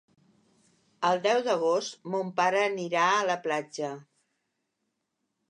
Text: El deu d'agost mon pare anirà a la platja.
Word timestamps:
El 1.09 1.21
deu 1.25 1.41
d'agost 1.47 2.09
mon 2.15 2.31
pare 2.41 2.65
anirà 2.71 3.05
a 3.11 3.21
la 3.33 3.37
platja. 3.45 3.93